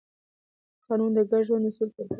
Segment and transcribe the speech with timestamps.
[0.87, 2.09] قانون د ګډ ژوند اصول ټاکي.